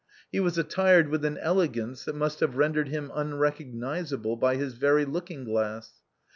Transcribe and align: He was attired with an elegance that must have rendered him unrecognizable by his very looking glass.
He 0.31 0.39
was 0.39 0.57
attired 0.57 1.09
with 1.09 1.23
an 1.25 1.37
elegance 1.37 2.05
that 2.05 2.15
must 2.15 2.39
have 2.39 2.57
rendered 2.57 2.87
him 2.87 3.11
unrecognizable 3.13 4.35
by 4.35 4.55
his 4.55 4.73
very 4.73 5.05
looking 5.05 5.43
glass. 5.43 5.99